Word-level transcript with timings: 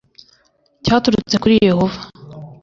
cyaturutse 0.85 1.35
kuri 1.41 1.53
Yehova 1.69 1.99